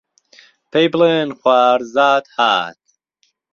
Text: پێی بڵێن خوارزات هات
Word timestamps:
پێی 0.71 0.87
بڵێن 0.93 1.29
خوارزات 1.39 2.25
هات 2.37 2.79